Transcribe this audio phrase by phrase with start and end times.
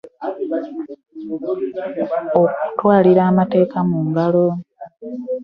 [2.67, 4.47] Okutwalira amateeka mu ngalo.